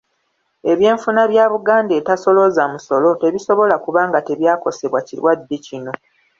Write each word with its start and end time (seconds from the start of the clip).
Ebyenfuna 0.71 1.21
bya 1.31 1.45
Buganda 1.53 1.93
etasolooza 2.01 2.63
musolo 2.73 3.09
tebisobola 3.21 3.75
kuba 3.85 4.01
nga 4.09 4.19
tebyakosebwa 4.27 4.99
kirwadde 5.07 5.57
kino. 5.65 5.91